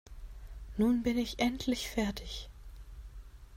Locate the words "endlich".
1.37-1.87